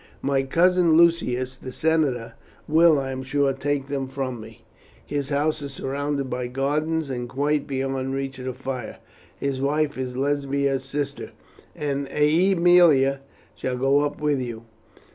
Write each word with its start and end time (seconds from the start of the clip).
"My 0.23 0.41
cousin 0.41 0.93
Lucius, 0.97 1.55
the 1.55 1.71
senator, 1.71 2.33
will, 2.67 2.97
I 2.97 3.11
am 3.11 3.21
sure, 3.21 3.53
take 3.53 3.85
them 3.87 4.07
for 4.07 4.31
me. 4.31 4.63
His 5.05 5.29
house 5.29 5.61
is 5.61 5.73
surrounded 5.73 6.27
by 6.27 6.47
gardens, 6.47 7.11
and 7.11 7.29
quite 7.29 7.67
beyond 7.67 8.15
reach 8.15 8.39
of 8.39 8.57
fire. 8.57 8.97
His 9.39 9.61
wife 9.61 9.99
is 9.99 10.17
Lesbia's 10.17 10.85
sister, 10.85 11.33
and 11.75 12.07
Aemilia 12.09 13.19
shall 13.53 13.77
go 13.77 13.99
up 13.99 14.19
with 14.19 14.41
you." 14.41 14.63